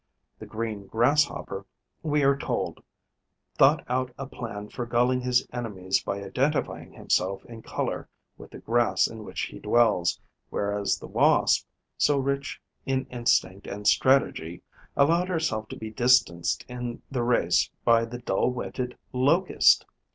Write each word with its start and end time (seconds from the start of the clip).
The 0.39 0.47
Green 0.47 0.87
Grasshopper, 0.87 1.63
we 2.01 2.23
are 2.23 2.35
told, 2.35 2.81
thought 3.55 3.85
out 3.87 4.11
a 4.17 4.25
plan 4.25 4.67
for 4.69 4.87
gulling 4.87 5.21
his 5.21 5.45
enemies 5.53 6.01
by 6.01 6.23
identifying 6.23 6.93
himself 6.93 7.45
in 7.45 7.61
colour 7.61 8.09
with 8.35 8.49
the 8.49 8.57
grass 8.57 9.05
in 9.05 9.23
which 9.23 9.41
he 9.41 9.59
dwells, 9.59 10.19
whereas 10.49 10.97
the 10.97 11.05
Wasp, 11.07 11.67
so 11.99 12.17
rich 12.17 12.59
in 12.83 13.05
instinct 13.11 13.67
and 13.67 13.85
strategy, 13.87 14.63
allowed 14.97 15.27
herself 15.29 15.67
to 15.69 15.75
be 15.75 15.91
distanced 15.91 16.65
in 16.67 17.03
the 17.11 17.21
race 17.21 17.69
by 17.85 18.03
the 18.03 18.17
dull 18.17 18.49
witted 18.49 18.97
Locust! 19.13 19.85